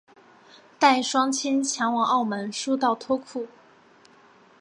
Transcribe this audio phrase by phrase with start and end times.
[0.79, 3.45] 带双亲前往澳门输到脱裤